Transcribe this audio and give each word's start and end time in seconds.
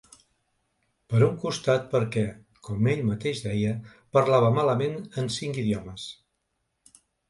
Per 1.13 1.19
un 1.25 1.35
costat 1.43 1.85
perquè, 1.91 2.25
com 2.69 2.91
ell 2.95 3.05
mateix 3.11 3.45
deia, 3.47 3.77
parlava 4.21 4.53
malament 4.59 5.01
en 5.25 5.35
cinc 5.41 5.65
idiomes. 5.69 6.13